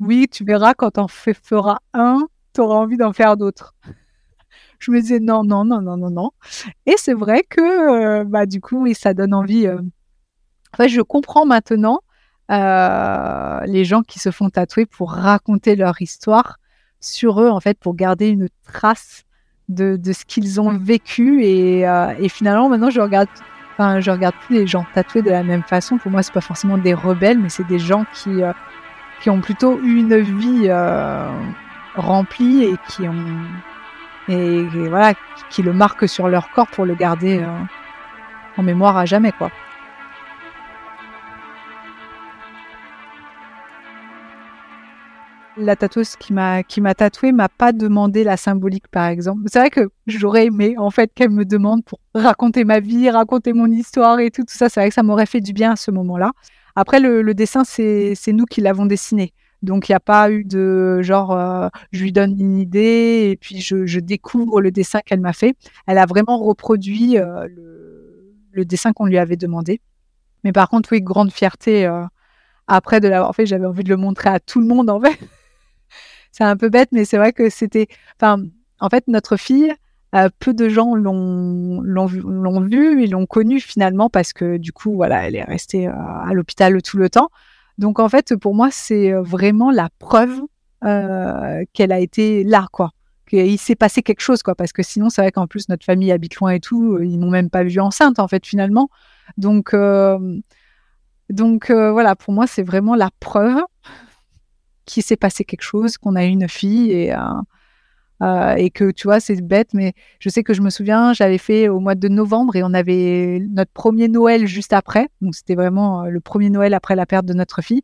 oui, 0.00 0.28
tu 0.30 0.44
verras 0.44 0.74
quand 0.74 0.98
on 0.98 1.08
fera 1.08 1.80
un, 1.94 2.28
tu 2.54 2.60
auras 2.60 2.76
envie 2.76 2.96
d'en 2.96 3.12
faire 3.12 3.36
d'autres. 3.36 3.74
Je 4.78 4.92
me 4.92 5.00
disais 5.00 5.18
non, 5.18 5.42
non, 5.42 5.64
non, 5.64 5.80
non, 5.80 5.96
non, 5.96 6.10
non. 6.10 6.30
Et 6.86 6.94
c'est 6.96 7.14
vrai 7.14 7.42
que, 7.48 8.20
euh, 8.20 8.24
bah, 8.24 8.46
du 8.46 8.60
coup, 8.60 8.82
oui, 8.82 8.94
ça 8.94 9.12
donne 9.12 9.34
envie. 9.34 9.66
Euh, 9.66 9.80
en 10.72 10.76
fait, 10.76 10.88
je 10.88 11.00
comprends 11.00 11.46
maintenant 11.46 12.00
euh, 12.52 13.60
les 13.66 13.84
gens 13.84 14.02
qui 14.02 14.20
se 14.20 14.30
font 14.30 14.50
tatouer 14.50 14.86
pour 14.86 15.12
raconter 15.12 15.74
leur 15.74 16.00
histoire 16.00 16.58
sur 17.00 17.40
eux, 17.40 17.48
en 17.48 17.60
fait, 17.60 17.78
pour 17.78 17.94
garder 17.94 18.28
une 18.28 18.48
trace 18.64 19.24
de, 19.68 19.96
de 19.96 20.12
ce 20.12 20.24
qu'ils 20.24 20.60
ont 20.60 20.76
vécu. 20.78 21.42
Et, 21.44 21.80
et, 21.80 22.28
finalement, 22.28 22.68
maintenant, 22.68 22.90
je 22.90 23.00
regarde, 23.00 23.28
enfin, 23.72 24.00
je 24.00 24.10
regarde 24.10 24.34
plus 24.46 24.56
les 24.56 24.66
gens 24.66 24.86
tatoués 24.94 25.22
de 25.22 25.30
la 25.30 25.42
même 25.42 25.62
façon. 25.62 25.98
Pour 25.98 26.10
moi, 26.10 26.22
c'est 26.22 26.32
pas 26.32 26.40
forcément 26.40 26.78
des 26.78 26.94
rebelles, 26.94 27.38
mais 27.38 27.48
c'est 27.48 27.66
des 27.66 27.78
gens 27.78 28.04
qui, 28.12 28.40
qui 29.22 29.30
ont 29.30 29.40
plutôt 29.40 29.80
eu 29.80 29.98
une 29.98 30.16
vie 30.16 30.70
remplie 31.94 32.64
et 32.64 32.76
qui 32.88 33.08
ont 33.08 33.46
et, 34.28 34.62
voilà, 34.88 35.14
qui 35.50 35.62
le 35.62 35.72
marquent 35.72 36.08
sur 36.08 36.28
leur 36.28 36.50
corps 36.50 36.68
pour 36.68 36.84
le 36.84 36.94
garder 36.94 37.40
euh, 37.40 37.58
en 38.56 38.62
mémoire 38.62 38.96
à 38.96 39.06
jamais, 39.06 39.32
quoi. 39.32 39.50
La 45.58 45.74
tatoueuse 45.74 46.16
qui 46.16 46.32
m'a 46.32 46.62
qui 46.62 46.80
m'a 46.80 46.94
tatoué 46.94 47.32
m'a 47.32 47.48
pas 47.48 47.72
demandé 47.72 48.22
la 48.22 48.36
symbolique, 48.36 48.86
par 48.88 49.06
exemple. 49.06 49.42
C'est 49.46 49.58
vrai 49.58 49.70
que 49.70 49.90
j'aurais 50.06 50.46
aimé 50.46 50.76
en 50.78 50.90
fait 50.90 51.12
qu'elle 51.12 51.30
me 51.30 51.44
demande 51.44 51.84
pour 51.84 51.98
raconter 52.14 52.64
ma 52.64 52.78
vie, 52.80 53.10
raconter 53.10 53.52
mon 53.52 53.66
histoire 53.66 54.20
et 54.20 54.30
tout, 54.30 54.42
tout 54.42 54.54
ça. 54.54 54.68
C'est 54.68 54.80
vrai 54.80 54.88
que 54.88 54.94
ça 54.94 55.02
m'aurait 55.02 55.26
fait 55.26 55.40
du 55.40 55.52
bien 55.52 55.72
à 55.72 55.76
ce 55.76 55.90
moment-là. 55.90 56.32
Après, 56.76 57.00
le, 57.00 57.22
le 57.22 57.34
dessin, 57.34 57.64
c'est 57.64 58.14
nous 58.28 58.44
qui 58.44 58.60
l'avons 58.60 58.86
dessiné. 58.86 59.32
Donc 59.62 59.88
il 59.88 59.92
n'y 59.92 59.96
a 59.96 60.00
pas 60.00 60.30
eu 60.30 60.44
de 60.44 61.02
genre 61.02 61.32
euh, 61.32 61.68
je 61.90 62.02
lui 62.02 62.12
donne 62.12 62.38
une 62.38 62.58
idée 62.58 63.30
et 63.30 63.36
puis 63.36 63.60
je, 63.60 63.98
découvre 63.98 64.60
le 64.60 64.70
dessin 64.70 65.00
qu'elle 65.00 65.20
m'a 65.20 65.32
fait. 65.32 65.56
Elle 65.86 65.98
a 65.98 66.06
vraiment 66.06 66.38
reproduit 66.38 67.18
euh, 67.18 67.48
le, 68.52 68.64
dessin 68.64 68.92
qu'on 68.92 69.06
lui 69.06 69.18
avait 69.18 69.36
demandé. 69.36 69.80
Mais 70.44 70.52
par 70.52 70.68
contre, 70.68 70.90
oui, 70.92 71.00
grande 71.00 71.32
fierté 71.32 71.86
euh, 71.86 72.04
après 72.68 73.00
de 73.00 73.08
l'avoir 73.08 73.34
fait. 73.34 73.46
J'avais 73.46 73.66
envie 73.66 73.82
de 73.82 73.88
le 73.88 73.96
montrer 73.96 74.30
à 74.30 74.38
tout 74.38 74.60
le 74.60 74.66
monde 74.66 74.90
en 74.90 75.00
fait. 75.00 75.18
C'est 76.32 76.44
un 76.44 76.56
peu 76.56 76.68
bête, 76.68 76.90
mais 76.92 77.04
c'est 77.04 77.18
vrai 77.18 77.32
que 77.32 77.50
c'était. 77.50 77.88
Enfin, 78.20 78.42
en 78.80 78.88
fait, 78.88 79.04
notre 79.08 79.36
fille, 79.36 79.72
peu 80.38 80.54
de 80.54 80.68
gens 80.68 80.94
l'ont 80.94 82.60
vu 82.60 83.02
et 83.02 83.06
l'ont 83.06 83.26
connue 83.26 83.60
finalement 83.60 84.08
parce 84.08 84.32
que 84.32 84.56
du 84.56 84.72
coup, 84.72 84.94
voilà, 84.94 85.26
elle 85.26 85.36
est 85.36 85.44
restée 85.44 85.86
à 85.86 86.30
l'hôpital 86.32 86.80
tout 86.82 86.96
le 86.96 87.10
temps. 87.10 87.28
Donc 87.78 88.00
en 88.00 88.08
fait, 88.08 88.36
pour 88.36 88.54
moi, 88.54 88.68
c'est 88.70 89.12
euh, 89.12 89.22
vraiment 89.22 89.70
la 89.70 89.88
preuve 90.00 90.40
euh, 90.84 91.64
qu'elle 91.72 91.92
a 91.92 92.00
été 92.00 92.44
là, 92.44 92.66
quoi. 92.72 92.90
Qu'il 93.28 93.58
s'est 93.58 93.76
passé 93.76 94.02
quelque 94.02 94.20
chose, 94.20 94.42
quoi. 94.42 94.54
Parce 94.54 94.72
que 94.72 94.82
sinon, 94.82 95.10
c'est 95.10 95.22
vrai 95.22 95.30
qu'en 95.30 95.46
plus, 95.46 95.68
notre 95.68 95.84
famille 95.84 96.10
habite 96.10 96.36
loin 96.36 96.50
et 96.50 96.60
tout, 96.60 96.94
euh, 96.94 97.04
ils 97.04 97.18
m'ont 97.18 97.30
même 97.30 97.50
pas 97.50 97.62
vue 97.62 97.80
enceinte, 97.80 98.18
en 98.18 98.26
fait, 98.26 98.44
finalement. 98.44 98.90
Donc, 99.36 99.76
donc 101.28 101.70
voilà, 101.70 102.16
pour 102.16 102.32
moi, 102.32 102.46
c'est 102.46 102.62
vraiment 102.62 102.94
la 102.94 103.10
preuve 103.20 103.60
qu'il 104.88 105.02
s'est 105.02 105.16
passé 105.16 105.44
quelque 105.44 105.62
chose, 105.62 105.98
qu'on 105.98 106.16
a 106.16 106.24
eu 106.24 106.28
une 106.28 106.48
fille 106.48 106.90
et 106.92 107.14
euh, 108.22 108.54
et 108.56 108.70
que 108.70 108.90
tu 108.90 109.06
vois, 109.06 109.20
c'est 109.20 109.40
bête, 109.40 109.74
mais 109.74 109.92
je 110.18 110.28
sais 110.28 110.42
que 110.42 110.52
je 110.52 110.60
me 110.60 110.70
souviens, 110.70 111.12
j'avais 111.12 111.38
fait 111.38 111.68
au 111.68 111.78
mois 111.78 111.94
de 111.94 112.08
novembre 112.08 112.56
et 112.56 112.62
on 112.64 112.74
avait 112.74 113.40
notre 113.50 113.70
premier 113.72 114.08
Noël 114.08 114.46
juste 114.46 114.72
après. 114.72 115.08
Donc 115.20 115.34
c'était 115.34 115.54
vraiment 115.54 116.04
euh, 116.04 116.08
le 116.08 116.20
premier 116.20 116.50
Noël 116.50 116.74
après 116.74 116.96
la 116.96 117.06
perte 117.06 117.26
de 117.26 117.34
notre 117.34 117.62
fille. 117.62 117.82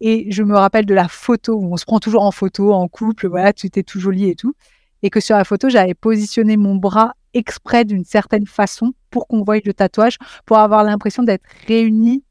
Et 0.00 0.30
je 0.30 0.42
me 0.42 0.54
rappelle 0.56 0.86
de 0.86 0.94
la 0.94 1.08
photo 1.08 1.54
où 1.56 1.72
on 1.72 1.76
se 1.76 1.84
prend 1.84 1.98
toujours 1.98 2.22
en 2.22 2.30
photo, 2.30 2.72
en 2.72 2.86
couple, 2.86 3.28
voilà, 3.28 3.52
tu 3.52 3.66
étais 3.66 3.82
tout 3.82 3.98
joli 3.98 4.28
et 4.28 4.36
tout. 4.36 4.54
Et 5.02 5.10
que 5.10 5.20
sur 5.20 5.36
la 5.36 5.44
photo, 5.44 5.68
j'avais 5.68 5.94
positionné 5.94 6.56
mon 6.56 6.76
bras 6.76 7.14
exprès 7.34 7.84
d'une 7.84 8.04
certaine 8.04 8.46
façon 8.46 8.92
pour 9.10 9.26
qu'on 9.26 9.42
voie 9.42 9.58
le 9.64 9.74
tatouage, 9.74 10.18
pour 10.44 10.58
avoir 10.58 10.84
l'impression 10.84 11.22
d'être 11.22 11.44
réunis 11.66 12.24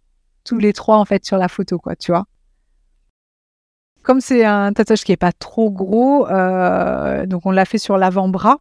tous 0.44 0.58
les 0.58 0.74
trois 0.74 0.98
en 0.98 1.06
fait 1.06 1.26
sur 1.26 1.38
la 1.38 1.48
photo, 1.48 1.80
quoi, 1.80 1.96
tu 1.96 2.12
vois 2.12 2.26
comme 4.06 4.22
c'est 4.22 4.46
un 4.46 4.72
tatouage 4.72 5.04
qui 5.04 5.12
est 5.12 5.18
pas 5.18 5.34
trop 5.34 5.72
gros, 5.72 6.28
euh, 6.30 7.26
donc 7.26 7.46
on 7.46 7.52
l'a 7.52 7.66
fait 7.66 7.80
sur 7.80 7.98
l'avant-bras. 7.98 8.60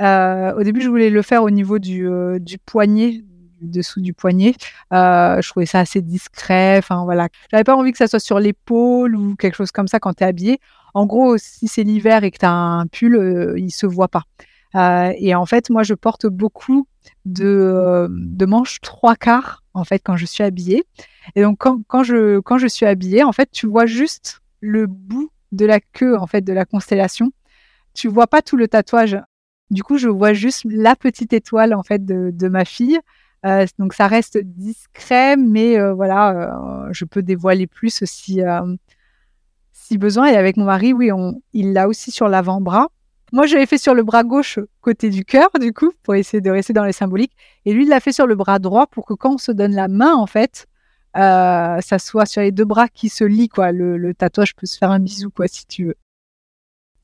Euh, 0.00 0.54
au 0.54 0.62
début, 0.62 0.80
je 0.80 0.88
voulais 0.88 1.10
le 1.10 1.22
faire 1.22 1.42
au 1.42 1.50
niveau 1.50 1.78
du, 1.78 2.08
euh, 2.08 2.38
du 2.38 2.58
poignet, 2.58 3.22
dessous 3.60 4.00
du 4.00 4.14
poignet. 4.14 4.54
je 4.90 5.48
trouvais 5.48 5.66
ça 5.66 5.80
assez 5.80 6.00
discret. 6.00 6.78
Enfin 6.78 7.04
voilà, 7.04 7.28
j'avais 7.50 7.64
pas 7.64 7.76
envie 7.76 7.92
que 7.92 7.98
ça 7.98 8.06
soit 8.06 8.18
sur 8.18 8.40
l'épaule 8.40 9.14
ou 9.14 9.36
quelque 9.36 9.56
chose 9.56 9.72
comme 9.72 9.88
ça 9.88 10.00
quand 10.00 10.14
tu 10.14 10.24
es 10.24 10.26
habillé. 10.26 10.58
En 10.94 11.06
gros, 11.06 11.36
si 11.36 11.68
c'est 11.68 11.82
l'hiver 11.82 12.24
et 12.24 12.30
que 12.30 12.38
tu 12.38 12.46
as 12.46 12.52
un 12.52 12.86
pull, 12.86 13.54
il 13.58 13.70
se 13.70 13.86
voit 13.86 14.08
pas. 14.08 14.24
et 15.18 15.34
en 15.34 15.46
fait, 15.46 15.70
moi, 15.70 15.82
je 15.82 15.94
porte 15.94 16.26
beaucoup 16.26 16.86
de, 17.26 18.08
de 18.10 18.46
manches 18.46 18.80
trois 18.80 19.16
quarts 19.16 19.62
en 19.74 19.84
fait 19.84 20.00
quand 20.02 20.16
je 20.16 20.24
suis 20.24 20.44
habillée. 20.44 20.84
Et 21.34 21.42
donc 21.42 21.58
quand, 21.58 21.80
quand, 21.88 22.02
je 22.02 22.40
quand 22.40 22.56
je 22.58 22.66
suis 22.66 22.86
habillée, 22.86 23.22
en 23.22 23.32
fait, 23.32 23.50
tu 23.52 23.66
vois 23.66 23.86
juste 23.86 24.40
le 24.60 24.86
bout 24.86 25.30
de 25.52 25.66
la 25.66 25.80
queue 25.80 26.16
en 26.16 26.26
fait 26.26 26.42
de 26.42 26.52
la 26.52 26.64
constellation. 26.64 27.30
Tu 27.94 28.08
vois 28.08 28.26
pas 28.26 28.42
tout 28.42 28.56
le 28.56 28.68
tatouage. 28.68 29.18
Du 29.70 29.82
coup, 29.82 29.98
je 29.98 30.08
vois 30.08 30.32
juste 30.32 30.62
la 30.64 30.96
petite 30.96 31.32
étoile 31.32 31.74
en 31.74 31.82
fait 31.82 32.04
de, 32.04 32.48
ma 32.48 32.64
fille. 32.64 32.98
Euh, 33.46 33.66
donc 33.78 33.94
ça 33.94 34.06
reste 34.06 34.38
discret, 34.38 35.36
mais 35.36 35.78
euh, 35.78 35.94
voilà, 35.94 36.86
euh, 36.86 36.88
je 36.92 37.04
peux 37.04 37.22
dévoiler 37.22 37.66
plus 37.66 38.04
si 38.04 38.40
si 39.72 39.98
besoin. 39.98 40.26
Et 40.26 40.36
avec 40.36 40.56
mon 40.56 40.64
mari, 40.64 40.92
oui, 40.92 41.12
on, 41.12 41.40
il 41.52 41.72
l'a 41.72 41.88
aussi 41.88 42.10
sur 42.10 42.28
l'avant-bras. 42.28 42.88
Moi, 43.32 43.46
je 43.46 43.56
l'ai 43.56 43.66
fait 43.66 43.78
sur 43.78 43.94
le 43.94 44.02
bras 44.02 44.24
gauche, 44.24 44.58
côté 44.80 45.10
du 45.10 45.24
cœur, 45.24 45.50
du 45.60 45.72
coup, 45.74 45.92
pour 46.02 46.14
essayer 46.14 46.40
de 46.40 46.50
rester 46.50 46.72
dans 46.72 46.84
les 46.84 46.92
symboliques. 46.92 47.36
Et 47.66 47.74
lui, 47.74 47.84
il 47.84 47.88
l'a 47.88 48.00
fait 48.00 48.12
sur 48.12 48.26
le 48.26 48.34
bras 48.34 48.58
droit 48.58 48.86
pour 48.86 49.04
que 49.04 49.12
quand 49.12 49.34
on 49.34 49.38
se 49.38 49.52
donne 49.52 49.74
la 49.74 49.88
main, 49.88 50.14
en 50.14 50.26
fait, 50.26 50.66
euh, 51.18 51.80
ça 51.80 51.98
soit 51.98 52.26
sur 52.26 52.42
les 52.42 52.52
deux 52.52 52.64
bras 52.64 52.88
qui 52.88 53.08
se 53.08 53.24
lient, 53.24 53.48
quoi. 53.48 53.72
Le, 53.72 54.12
tatouage 54.14 54.54
peut 54.54 54.66
se 54.66 54.78
faire 54.78 54.90
un 54.90 55.00
bisou, 55.00 55.30
quoi, 55.30 55.48
si 55.48 55.66
tu 55.66 55.86
veux. 55.86 55.96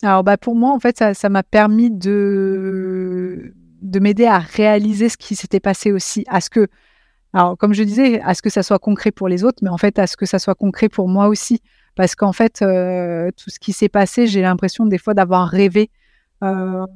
Alors, 0.02 0.22
bah, 0.22 0.36
pour 0.36 0.54
moi, 0.54 0.70
en 0.72 0.78
fait, 0.78 1.02
ça 1.14 1.28
m'a 1.28 1.42
permis 1.42 1.90
de, 1.90 3.54
de 3.82 3.98
m'aider 3.98 4.26
à 4.26 4.38
réaliser 4.38 5.08
ce 5.08 5.16
qui 5.16 5.34
s'était 5.34 5.60
passé 5.60 5.92
aussi. 5.92 6.24
À 6.28 6.40
ce 6.40 6.50
que, 6.50 6.68
alors, 7.32 7.56
comme 7.56 7.74
je 7.74 7.82
disais, 7.82 8.20
à 8.20 8.34
ce 8.34 8.42
que 8.42 8.50
ça 8.50 8.62
soit 8.62 8.78
concret 8.78 9.10
pour 9.10 9.28
les 9.28 9.44
autres, 9.44 9.58
mais 9.62 9.70
en 9.70 9.78
fait, 9.78 9.98
à 9.98 10.06
ce 10.06 10.16
que 10.16 10.26
ça 10.26 10.38
soit 10.38 10.54
concret 10.54 10.88
pour 10.88 11.08
moi 11.08 11.28
aussi. 11.28 11.60
Parce 11.96 12.14
qu'en 12.14 12.32
fait, 12.32 12.62
euh, 12.62 13.30
tout 13.36 13.50
ce 13.50 13.58
qui 13.58 13.72
s'est 13.72 13.88
passé, 13.88 14.26
j'ai 14.26 14.42
l'impression 14.42 14.86
des 14.86 14.98
fois 14.98 15.14
d'avoir 15.14 15.48
rêvé. 15.48 15.90
Euh, 16.42 16.86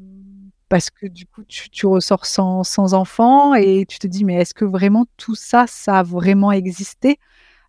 parce 0.69 0.91
que 0.91 1.07
du 1.07 1.27
coup, 1.27 1.43
tu, 1.45 1.87
ressors 1.87 2.27
sans, 2.27 2.63
sans, 2.65 2.95
enfant 2.95 3.55
et 3.55 3.87
tu 3.87 3.99
te 3.99 4.07
dis, 4.07 4.25
mais 4.25 4.35
est-ce 4.35 4.55
que 4.55 4.65
vraiment 4.65 5.07
tout 5.17 5.35
ça, 5.35 5.65
ça 5.67 6.01
a 6.01 6.03
vraiment 6.03 6.53
existé? 6.53 7.19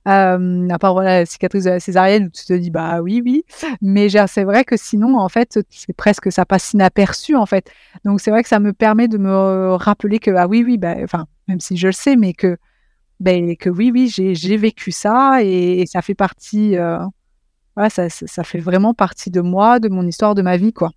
À 0.05 0.37
part 0.79 0.95
la 1.01 1.25
cicatrice 1.25 1.65
de 1.65 1.69
la 1.69 1.79
césarienne 1.79 2.25
où 2.25 2.29
tu 2.29 2.43
te 2.43 2.53
dis 2.53 2.71
bah 2.71 2.99
oui 3.01 3.21
oui. 3.23 3.43
Mais 3.81 4.09
c'est 4.27 4.43
vrai 4.43 4.63
que 4.63 4.75
sinon 4.75 5.19
en 5.19 5.29
fait 5.29 5.59
c'est 5.69 5.93
presque 5.93 6.31
ça 6.31 6.45
passe 6.45 6.73
inaperçu 6.73 7.35
en 7.35 7.45
fait. 7.45 7.69
Donc 8.05 8.19
c'est 8.19 8.31
vrai 8.31 8.41
que 8.41 8.49
ça 8.49 8.59
me 8.59 8.73
permet 8.73 9.07
de 9.07 9.19
me 9.19 9.75
rappeler 9.75 10.17
que 10.17 10.31
ah 10.31 10.47
oui 10.47 10.63
oui 10.65 10.77
bah, 10.79 10.95
enfin 11.03 11.27
même 11.47 11.59
si 11.59 11.77
je 11.77 11.87
le 11.87 11.93
sais 11.93 12.15
mais 12.15 12.33
que 12.33 12.57
ben, 13.19 13.55
que 13.55 13.69
oui 13.69 13.91
oui 13.93 14.09
j'ai 14.09 14.57
vécu 14.57 14.91
ça 14.91 15.43
et, 15.43 15.85
ça 15.85 16.01
fait 16.01 16.15
partie 16.15 16.75
euh, 16.77 16.97
ça 17.89 18.43
fait 18.43 18.59
vraiment 18.59 18.95
partie 18.95 19.29
de 19.29 19.41
moi 19.41 19.79
de 19.79 19.89
mon 19.89 20.07
histoire 20.07 20.33
de 20.33 20.41
ma 20.41 20.57
vie 20.57 20.73
quoi 20.73 20.91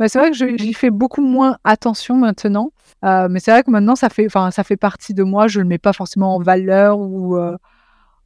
c'est 0.00 0.18
vrai 0.18 0.30
que 0.30 0.36
j'y 0.36 0.74
fais 0.74 0.90
beaucoup 0.90 1.22
moins 1.22 1.56
attention 1.64 2.16
maintenant. 2.16 2.72
Euh, 3.04 3.28
mais 3.30 3.40
c'est 3.40 3.50
vrai 3.50 3.62
que 3.62 3.70
maintenant, 3.70 3.96
ça 3.96 4.08
fait, 4.08 4.28
ça 4.28 4.64
fait 4.64 4.76
partie 4.76 5.14
de 5.14 5.22
moi. 5.22 5.48
Je 5.48 5.58
ne 5.58 5.64
le 5.64 5.68
mets 5.68 5.78
pas 5.78 5.92
forcément 5.92 6.36
en 6.36 6.38
valeur 6.40 6.98
ou, 6.98 7.36
euh, 7.36 7.56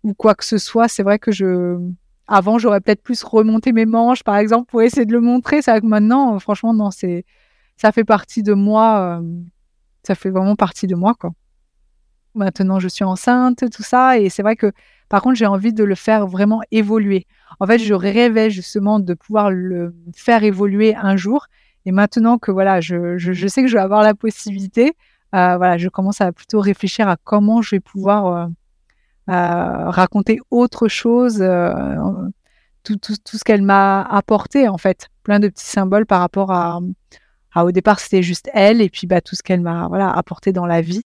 ou 0.02 0.14
quoi 0.14 0.34
que 0.34 0.44
ce 0.44 0.58
soit. 0.58 0.88
C'est 0.88 1.02
vrai 1.02 1.18
que 1.18 1.30
je. 1.32 1.78
Avant, 2.26 2.58
j'aurais 2.58 2.80
peut-être 2.80 3.02
plus 3.02 3.22
remonté 3.24 3.72
mes 3.72 3.86
manches, 3.86 4.22
par 4.22 4.36
exemple, 4.36 4.70
pour 4.70 4.82
essayer 4.82 5.04
de 5.04 5.12
le 5.12 5.20
montrer. 5.20 5.62
C'est 5.62 5.70
vrai 5.72 5.80
que 5.80 5.86
maintenant, 5.86 6.38
franchement, 6.38 6.72
non, 6.72 6.90
c'est 6.90 7.24
ça 7.76 7.92
fait 7.92 8.04
partie 8.04 8.42
de 8.42 8.52
moi. 8.52 9.18
Euh, 9.20 9.22
ça 10.02 10.14
fait 10.14 10.30
vraiment 10.30 10.56
partie 10.56 10.86
de 10.86 10.94
moi, 10.94 11.14
quoi. 11.18 11.30
Maintenant, 12.34 12.78
je 12.78 12.88
suis 12.88 13.04
enceinte, 13.04 13.64
tout 13.70 13.82
ça. 13.82 14.18
Et 14.18 14.28
c'est 14.28 14.42
vrai 14.42 14.54
que, 14.54 14.72
par 15.08 15.22
contre, 15.22 15.36
j'ai 15.36 15.46
envie 15.46 15.72
de 15.72 15.82
le 15.82 15.94
faire 15.94 16.26
vraiment 16.26 16.60
évoluer. 16.70 17.26
En 17.58 17.66
fait, 17.66 17.78
je 17.78 17.94
rêvais 17.94 18.50
justement 18.50 19.00
de 19.00 19.14
pouvoir 19.14 19.50
le 19.50 19.94
faire 20.14 20.44
évoluer 20.44 20.94
un 20.94 21.16
jour. 21.16 21.48
Et 21.86 21.92
maintenant 21.92 22.38
que 22.38 22.50
voilà, 22.50 22.80
je, 22.80 23.16
je, 23.18 23.46
sais 23.48 23.62
que 23.62 23.68
je 23.68 23.74
vais 23.74 23.82
avoir 23.82 24.02
la 24.02 24.14
possibilité, 24.14 24.92
euh, 25.34 25.56
voilà, 25.56 25.78
je 25.78 25.88
commence 25.88 26.20
à 26.20 26.32
plutôt 26.32 26.60
réfléchir 26.60 27.08
à 27.08 27.16
comment 27.22 27.62
je 27.62 27.76
vais 27.76 27.80
pouvoir 27.80 28.50
euh, 29.28 29.90
raconter 29.90 30.40
autre 30.50 30.88
chose, 30.88 31.38
tout, 32.82 32.96
tout, 32.96 33.14
tout, 33.24 33.38
ce 33.38 33.44
qu'elle 33.44 33.62
m'a 33.62 34.02
apporté 34.02 34.68
en 34.68 34.78
fait, 34.78 35.08
plein 35.22 35.40
de 35.40 35.48
petits 35.48 35.66
symboles 35.66 36.06
par 36.06 36.20
rapport 36.20 36.52
à, 36.52 36.80
à 37.52 37.64
au 37.64 37.72
départ 37.72 38.00
c'était 38.00 38.22
juste 38.22 38.50
elle 38.52 38.80
et 38.80 38.88
puis 38.88 39.06
bah, 39.06 39.20
tout 39.20 39.36
ce 39.36 39.42
qu'elle 39.42 39.60
m'a 39.60 39.88
voilà, 39.88 40.10
apporté 40.10 40.52
dans 40.52 40.66
la 40.66 40.80
vie. 40.80 41.02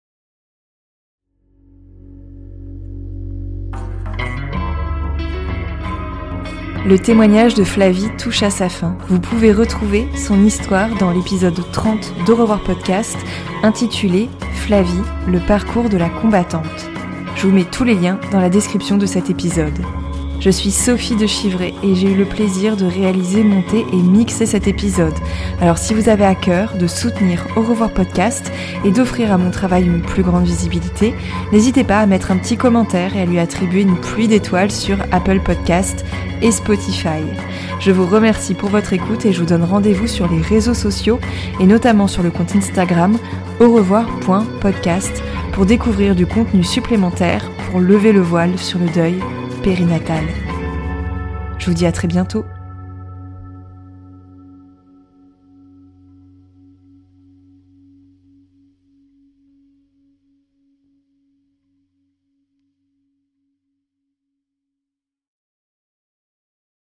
Le 6.86 6.98
témoignage 6.98 7.56
de 7.56 7.64
Flavie 7.64 8.10
touche 8.18 8.42
à 8.42 8.50
sa 8.50 8.70
fin. 8.70 8.96
Vous 9.10 9.20
pouvez 9.20 9.52
retrouver 9.52 10.08
son 10.16 10.44
histoire 10.46 10.96
dans 10.96 11.12
l'épisode 11.12 11.60
30 11.72 12.14
d'Au 12.26 12.36
revoir 12.36 12.64
podcast 12.64 13.18
intitulé 13.64 14.30
Flavie, 14.54 15.04
le 15.28 15.40
parcours 15.40 15.90
de 15.90 15.98
la 15.98 16.10
combattante. 16.10 16.90
Je 17.36 17.48
vous 17.48 17.54
mets 17.54 17.66
tous 17.66 17.84
les 17.84 17.96
liens 17.96 18.20
dans 18.32 18.40
la 18.40 18.50
description 18.50 18.98
de 18.98 19.06
cet 19.06 19.30
épisode. 19.30 19.78
Je 20.40 20.50
suis 20.50 20.72
Sophie 20.72 21.18
de 21.18 21.28
Chivray 21.28 21.74
et 21.84 21.96
j'ai 21.96 22.14
eu 22.14 22.16
le 22.16 22.24
plaisir 22.24 22.78
de 22.78 22.86
réaliser, 22.86 23.44
monter 23.44 23.86
et 23.92 23.98
mixer 23.98 24.46
cet 24.46 24.70
épisode. 24.70 25.14
Alors 25.60 25.78
si 25.78 25.94
vous 25.94 26.08
avez 26.08 26.24
à 26.24 26.34
cœur 26.34 26.78
de 26.78 26.88
soutenir 26.88 27.46
Au 27.58 27.62
revoir 27.62 27.92
podcast 27.92 28.50
et 28.86 28.92
d'offrir 28.92 29.34
à 29.34 29.38
mon 29.38 29.52
travail 29.52 29.86
une 29.86 30.02
plus 30.02 30.24
grande 30.24 30.46
visibilité, 30.46 31.14
n'hésitez 31.52 31.84
pas 31.84 32.00
à 32.00 32.06
mettre 32.06 32.32
un 32.32 32.38
petit 32.38 32.56
commentaire 32.56 33.18
et 33.18 33.22
à 33.22 33.26
lui 33.26 33.38
attribuer 33.38 33.82
une 33.82 34.00
pluie 34.00 34.30
d'étoiles 34.30 34.72
sur 34.72 34.98
Apple 35.12 35.42
Podcast 35.42 36.06
et 36.42 36.52
Spotify. 36.52 37.20
Je 37.82 37.92
vous 37.92 38.06
remercie 38.06 38.54
pour 38.54 38.70
votre 38.70 38.94
écoute 38.94 39.26
et 39.26 39.34
je 39.34 39.42
vous 39.42 39.46
donne 39.46 39.66
rendez-vous 39.66 40.08
sur 40.08 40.32
les 40.32 40.42
réseaux 40.42 40.74
sociaux 40.74 41.20
et 41.60 41.66
notamment 41.66 42.08
sur 42.08 42.24
le 42.24 42.32
compte 42.32 42.56
Instagram 42.56 43.18
au 43.60 43.74
revoir.podcast 43.74 45.22
pour 45.52 45.66
découvrir 45.66 46.16
du 46.16 46.26
contenu 46.26 46.64
supplémentaire 46.64 47.52
pour 47.70 47.82
lever 47.82 48.14
le 48.14 48.22
voile 48.22 48.58
sur 48.58 48.80
le 48.80 48.88
deuil 48.88 49.20
périnatal. 49.62 50.24
Je 51.58 51.66
vous 51.66 51.74
dis 51.74 51.86
à 51.86 51.92
très 51.92 52.08
bientôt. 52.08 52.46